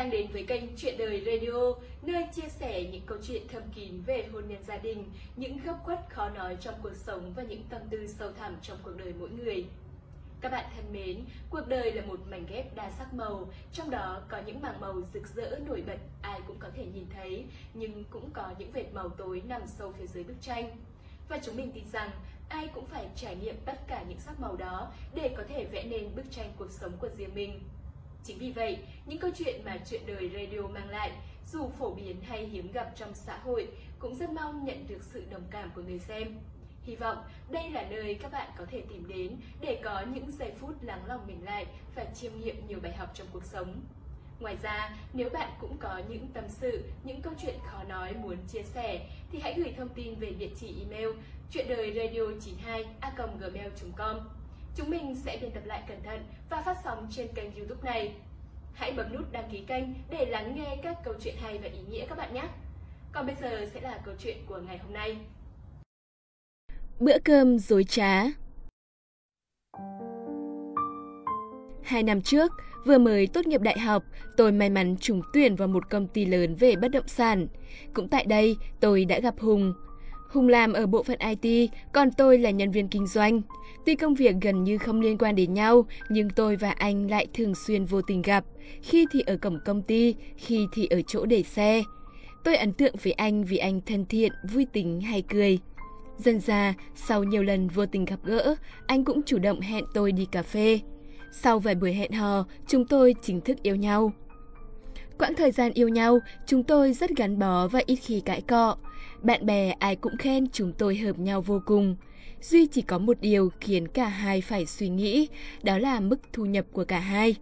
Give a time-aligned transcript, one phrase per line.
[0.00, 4.02] đang đến với kênh Chuyện đời Radio, nơi chia sẻ những câu chuyện thầm kín
[4.06, 5.04] về hôn nhân gia đình,
[5.36, 8.78] những góc khuất khó nói trong cuộc sống và những tâm tư sâu thẳm trong
[8.82, 9.64] cuộc đời mỗi người.
[10.40, 14.22] Các bạn thân mến, cuộc đời là một mảnh ghép đa sắc màu, trong đó
[14.28, 17.44] có những mảng màu rực rỡ nổi bật ai cũng có thể nhìn thấy,
[17.74, 20.76] nhưng cũng có những vệt màu tối nằm sâu phía dưới bức tranh.
[21.28, 22.10] Và chúng mình tin rằng
[22.48, 25.84] ai cũng phải trải nghiệm tất cả những sắc màu đó để có thể vẽ
[25.84, 27.60] nên bức tranh cuộc sống của riêng mình.
[28.24, 31.12] Chính vì vậy, những câu chuyện mà chuyện đời radio mang lại,
[31.52, 35.24] dù phổ biến hay hiếm gặp trong xã hội, cũng rất mong nhận được sự
[35.30, 36.38] đồng cảm của người xem.
[36.82, 37.16] Hy vọng
[37.50, 41.06] đây là nơi các bạn có thể tìm đến để có những giây phút lắng
[41.06, 43.80] lòng mình lại và chiêm nghiệm nhiều bài học trong cuộc sống.
[44.40, 48.36] Ngoài ra, nếu bạn cũng có những tâm sự, những câu chuyện khó nói muốn
[48.52, 51.08] chia sẻ thì hãy gửi thông tin về địa chỉ email
[51.50, 54.39] chuyện đời radio 92 a gmail.com.
[54.80, 58.14] Chúng mình sẽ biên tập lại cẩn thận và phát sóng trên kênh youtube này.
[58.74, 61.78] Hãy bấm nút đăng ký kênh để lắng nghe các câu chuyện hay và ý
[61.90, 62.42] nghĩa các bạn nhé.
[63.12, 65.16] Còn bây giờ sẽ là câu chuyện của ngày hôm nay.
[67.00, 68.24] Bữa cơm dối trá
[71.82, 72.52] Hai năm trước,
[72.84, 74.02] vừa mới tốt nghiệp đại học,
[74.36, 77.46] tôi may mắn trúng tuyển vào một công ty lớn về bất động sản.
[77.94, 79.74] Cũng tại đây, tôi đã gặp Hùng.
[80.30, 83.40] Hùng làm ở bộ phận IT, còn tôi là nhân viên kinh doanh.
[83.86, 87.26] Tuy công việc gần như không liên quan đến nhau, nhưng tôi và anh lại
[87.34, 88.44] thường xuyên vô tình gặp,
[88.82, 91.82] khi thì ở cổng công ty, khi thì ở chỗ để xe.
[92.44, 95.58] Tôi ấn tượng với anh vì anh thân thiện, vui tính, hay cười.
[96.16, 98.54] Dần ra, sau nhiều lần vô tình gặp gỡ,
[98.86, 100.80] anh cũng chủ động hẹn tôi đi cà phê.
[101.32, 104.12] Sau vài buổi hẹn hò, chúng tôi chính thức yêu nhau.
[105.18, 108.76] Quãng thời gian yêu nhau, chúng tôi rất gắn bó và ít khi cãi cọ.
[109.22, 111.96] Bạn bè ai cũng khen chúng tôi hợp nhau vô cùng.
[112.40, 115.28] Duy chỉ có một điều khiến cả hai phải suy nghĩ,
[115.62, 117.36] đó là mức thu nhập của cả hai.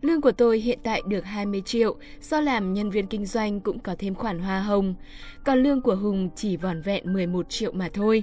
[0.00, 3.78] Lương của tôi hiện tại được 20 triệu, do làm nhân viên kinh doanh cũng
[3.78, 4.94] có thêm khoản hoa hồng.
[5.44, 8.22] Còn lương của Hùng chỉ vòn vẹn 11 triệu mà thôi.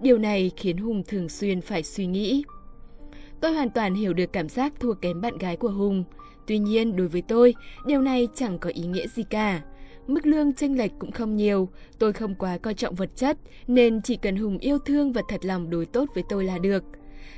[0.00, 2.44] Điều này khiến Hùng thường xuyên phải suy nghĩ.
[3.40, 6.04] Tôi hoàn toàn hiểu được cảm giác thua kém bạn gái của Hùng.
[6.46, 7.54] Tuy nhiên, đối với tôi,
[7.86, 9.62] điều này chẳng có ý nghĩa gì cả.
[10.06, 14.02] Mức lương chênh lệch cũng không nhiều, tôi không quá coi trọng vật chất, nên
[14.02, 16.84] chỉ cần Hùng yêu thương và thật lòng đối tốt với tôi là được.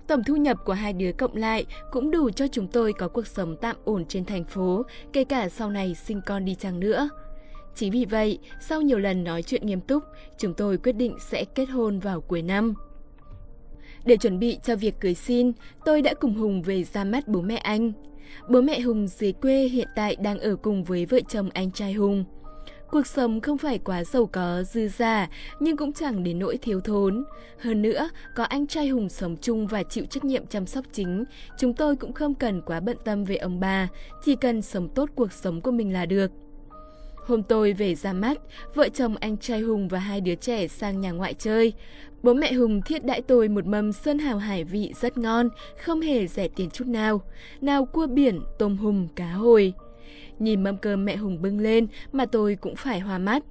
[0.07, 3.27] Tổng thu nhập của hai đứa cộng lại cũng đủ cho chúng tôi có cuộc
[3.27, 4.83] sống tạm ổn trên thành phố,
[5.13, 7.09] kể cả sau này sinh con đi chăng nữa.
[7.75, 10.03] Chính vì vậy, sau nhiều lần nói chuyện nghiêm túc,
[10.39, 12.75] chúng tôi quyết định sẽ kết hôn vào cuối năm.
[14.05, 15.53] Để chuẩn bị cho việc cưới xin,
[15.85, 17.93] tôi đã cùng Hùng về ra mắt bố mẹ anh.
[18.49, 21.93] Bố mẹ Hùng dưới quê hiện tại đang ở cùng với vợ chồng anh trai
[21.93, 22.25] Hùng.
[22.91, 25.29] Cuộc sống không phải quá giàu có, dư giả,
[25.61, 27.25] nhưng cũng chẳng đến nỗi thiếu thốn.
[27.59, 31.25] Hơn nữa, có anh trai Hùng sống chung và chịu trách nhiệm chăm sóc chính,
[31.59, 33.89] chúng tôi cũng không cần quá bận tâm về ông bà,
[34.25, 36.31] chỉ cần sống tốt cuộc sống của mình là được.
[37.17, 38.39] Hôm tôi về ra mắt,
[38.75, 41.73] vợ chồng anh trai Hùng và hai đứa trẻ sang nhà ngoại chơi.
[42.23, 45.49] Bố mẹ Hùng thiết đãi tôi một mâm sơn hào hải vị rất ngon,
[45.85, 47.23] không hề rẻ tiền chút nào.
[47.61, 49.75] Nào cua biển, tôm hùm, cá hồi.
[50.39, 53.43] Nhìn mâm cơm mẹ Hùng bưng lên mà tôi cũng phải hoa mắt.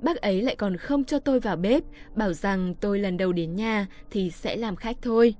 [0.00, 1.82] Bác ấy lại còn không cho tôi vào bếp,
[2.14, 5.34] bảo rằng tôi lần đầu đến nhà thì sẽ làm khách thôi.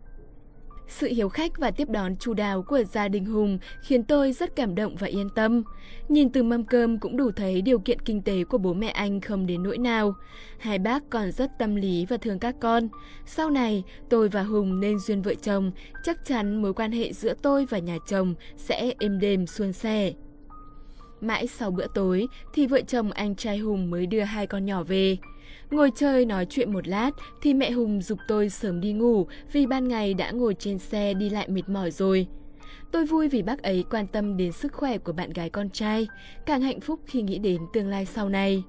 [0.89, 4.57] Sự hiếu khách và tiếp đón chu đáo của gia đình Hùng khiến tôi rất
[4.57, 5.63] cảm động và yên tâm.
[6.09, 9.21] Nhìn từ mâm cơm cũng đủ thấy điều kiện kinh tế của bố mẹ anh
[9.21, 10.15] không đến nỗi nào.
[10.59, 12.89] Hai bác còn rất tâm lý và thương các con.
[13.27, 15.73] Sau này, tôi và Hùng nên duyên vợ chồng,
[16.05, 20.13] chắc chắn mối quan hệ giữa tôi và nhà chồng sẽ êm đềm suôn sẻ.
[21.22, 24.83] Mãi sau bữa tối thì vợ chồng anh trai Hùng mới đưa hai con nhỏ
[24.83, 25.16] về.
[25.71, 27.10] Ngồi chơi nói chuyện một lát
[27.43, 31.15] thì mẹ Hùng dục tôi sớm đi ngủ vì ban ngày đã ngồi trên xe
[31.15, 32.27] đi lại mệt mỏi rồi.
[32.93, 36.06] Tôi vui vì bác ấy quan tâm đến sức khỏe của bạn gái con trai,
[36.47, 38.62] càng hạnh phúc khi nghĩ đến tương lai sau này.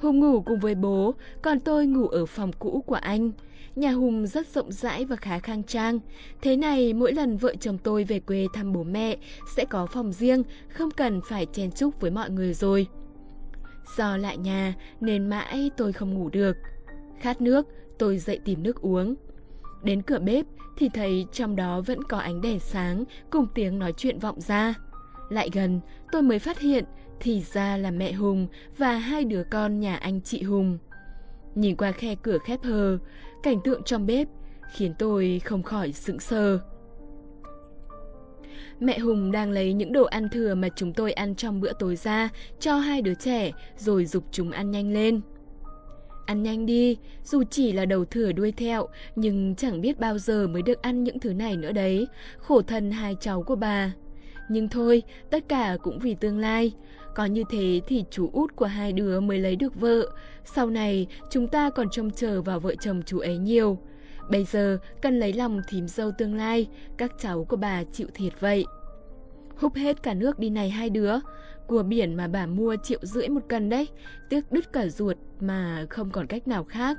[0.00, 3.30] Hùng ngủ cùng với bố, còn tôi ngủ ở phòng cũ của anh.
[3.78, 5.98] Nhà Hùng rất rộng rãi và khá khang trang.
[6.42, 9.16] Thế này, mỗi lần vợ chồng tôi về quê thăm bố mẹ
[9.56, 12.86] sẽ có phòng riêng, không cần phải chen chúc với mọi người rồi.
[13.96, 16.56] Do lại nhà nên mãi tôi không ngủ được.
[17.20, 17.66] Khát nước,
[17.98, 19.14] tôi dậy tìm nước uống.
[19.82, 20.46] Đến cửa bếp
[20.76, 24.74] thì thấy trong đó vẫn có ánh đèn sáng cùng tiếng nói chuyện vọng ra.
[25.28, 25.80] Lại gần,
[26.12, 26.84] tôi mới phát hiện
[27.20, 28.46] thì ra là mẹ Hùng
[28.78, 30.78] và hai đứa con nhà anh chị Hùng.
[31.58, 32.98] Nhìn qua khe cửa khép hờ,
[33.42, 34.28] cảnh tượng trong bếp
[34.72, 36.58] khiến tôi không khỏi sững sờ.
[38.80, 41.96] Mẹ Hùng đang lấy những đồ ăn thừa mà chúng tôi ăn trong bữa tối
[41.96, 42.28] ra
[42.60, 45.20] cho hai đứa trẻ rồi dục chúng ăn nhanh lên.
[46.26, 50.46] Ăn nhanh đi, dù chỉ là đầu thừa đuôi theo, nhưng chẳng biết bao giờ
[50.46, 52.06] mới được ăn những thứ này nữa đấy,
[52.38, 53.92] khổ thân hai cháu của bà.
[54.48, 56.72] Nhưng thôi, tất cả cũng vì tương lai.
[57.14, 60.10] Có như thế thì chú út của hai đứa mới lấy được vợ.
[60.44, 63.78] Sau này, chúng ta còn trông chờ vào vợ chồng chú ấy nhiều.
[64.30, 68.32] Bây giờ, cần lấy lòng thím dâu tương lai, các cháu của bà chịu thiệt
[68.40, 68.64] vậy.
[69.56, 71.14] Húp hết cả nước đi này hai đứa.
[71.66, 73.88] Cua biển mà bà mua triệu rưỡi một cân đấy,
[74.28, 76.98] tiếc đứt cả ruột mà không còn cách nào khác.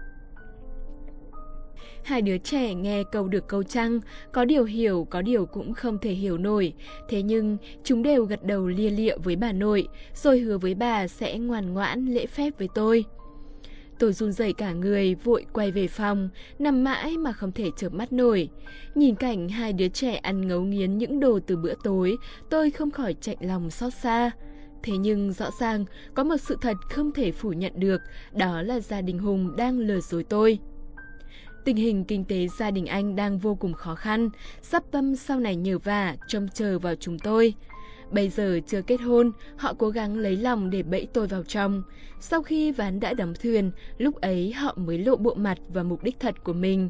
[2.04, 4.00] Hai đứa trẻ nghe câu được câu trăng,
[4.32, 6.74] có điều hiểu, có điều cũng không thể hiểu nổi.
[7.10, 11.08] Thế nhưng chúng đều gật đầu lia lịa với bà nội, rồi hứa với bà
[11.08, 13.06] sẽ ngoan ngoãn lễ phép với tôi.
[14.00, 16.30] Tôi run rẩy cả người, vội quay về phòng,
[16.60, 18.50] nằm mãi mà không thể chợp mắt nổi.
[18.96, 22.18] Nhìn cảnh hai đứa trẻ ăn ngấu nghiến những đồ từ bữa tối,
[22.50, 24.32] tôi không khỏi chạy lòng xót xa.
[24.84, 28.02] Thế nhưng rõ ràng có một sự thật không thể phủ nhận được,
[28.34, 30.60] đó là gia đình Hùng đang lừa dối tôi.
[31.70, 34.30] Tình hình kinh tế gia đình anh đang vô cùng khó khăn,
[34.62, 37.54] sắp tâm sau này nhờ vả, trông chờ vào chúng tôi.
[38.12, 41.84] Bây giờ chưa kết hôn, họ cố gắng lấy lòng để bẫy tôi vào trong.
[42.20, 46.04] Sau khi ván đã đóng thuyền, lúc ấy họ mới lộ bộ mặt và mục
[46.04, 46.90] đích thật của mình.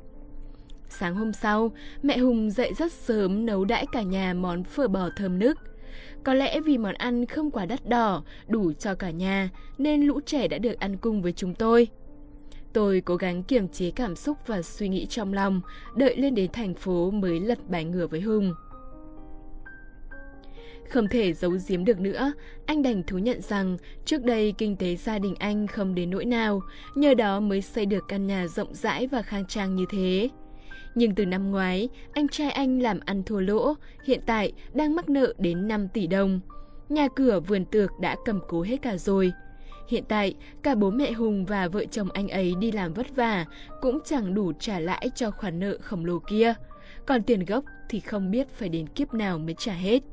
[0.89, 1.71] Sáng hôm sau,
[2.03, 5.57] mẹ Hùng dậy rất sớm nấu đãi cả nhà món phở bò thơm nức.
[6.23, 10.19] Có lẽ vì món ăn không quá đắt đỏ, đủ cho cả nhà, nên lũ
[10.25, 11.87] trẻ đã được ăn cùng với chúng tôi.
[12.73, 15.61] Tôi cố gắng kiềm chế cảm xúc và suy nghĩ trong lòng,
[15.95, 18.53] đợi lên đến thành phố mới lật bài ngửa với Hùng.
[20.89, 22.33] Không thể giấu giếm được nữa,
[22.65, 26.25] anh đành thú nhận rằng trước đây kinh tế gia đình anh không đến nỗi
[26.25, 26.61] nào,
[26.95, 30.29] nhờ đó mới xây được căn nhà rộng rãi và khang trang như thế.
[30.95, 33.73] Nhưng từ năm ngoái, anh trai anh làm ăn thua lỗ,
[34.03, 36.39] hiện tại đang mắc nợ đến 5 tỷ đồng.
[36.89, 39.31] Nhà cửa vườn tược đã cầm cố hết cả rồi.
[39.89, 40.33] Hiện tại,
[40.63, 43.45] cả bố mẹ Hùng và vợ chồng anh ấy đi làm vất vả
[43.81, 46.53] cũng chẳng đủ trả lãi cho khoản nợ khổng lồ kia.
[47.05, 50.03] Còn tiền gốc thì không biết phải đến kiếp nào mới trả hết.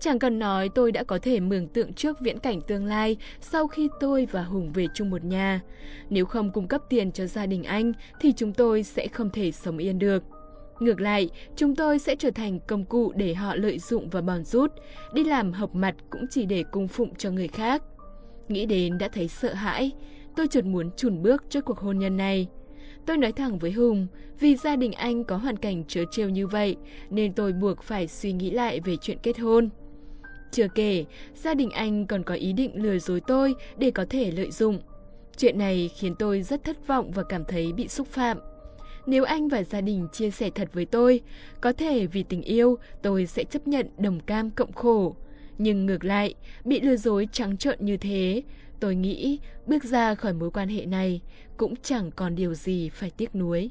[0.00, 3.66] Chẳng cần nói tôi đã có thể mường tượng trước viễn cảnh tương lai sau
[3.68, 5.60] khi tôi và Hùng về chung một nhà.
[6.10, 9.52] Nếu không cung cấp tiền cho gia đình anh thì chúng tôi sẽ không thể
[9.52, 10.22] sống yên được.
[10.80, 14.44] Ngược lại, chúng tôi sẽ trở thành công cụ để họ lợi dụng và bòn
[14.44, 14.72] rút,
[15.12, 17.82] đi làm hộc mặt cũng chỉ để cung phụng cho người khác.
[18.50, 19.92] Nghĩ đến đã thấy sợ hãi,
[20.36, 22.48] tôi chợt muốn chùn bước trước cuộc hôn nhân này.
[23.06, 24.06] Tôi nói thẳng với Hùng,
[24.40, 26.76] vì gia đình anh có hoàn cảnh trớ trêu như vậy,
[27.10, 29.68] nên tôi buộc phải suy nghĩ lại về chuyện kết hôn.
[30.52, 31.04] Chưa kể,
[31.34, 34.80] gia đình anh còn có ý định lừa dối tôi để có thể lợi dụng.
[35.36, 38.38] Chuyện này khiến tôi rất thất vọng và cảm thấy bị xúc phạm.
[39.06, 41.20] Nếu anh và gia đình chia sẻ thật với tôi,
[41.60, 45.16] có thể vì tình yêu tôi sẽ chấp nhận đồng cam cộng khổ.
[45.62, 46.34] Nhưng ngược lại,
[46.64, 48.42] bị lừa dối trắng trợn như thế,
[48.80, 51.20] tôi nghĩ bước ra khỏi mối quan hệ này
[51.56, 53.70] cũng chẳng còn điều gì phải tiếc nuối.